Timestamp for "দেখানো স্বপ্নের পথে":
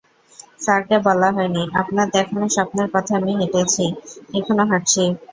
2.15-3.11